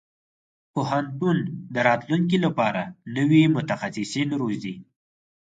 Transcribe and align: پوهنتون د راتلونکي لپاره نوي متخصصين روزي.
پوهنتون 0.73 1.37
د 1.73 1.75
راتلونکي 1.87 2.37
لپاره 2.45 2.81
نوي 3.15 3.43
متخصصين 3.55 4.29
روزي. 4.41 4.75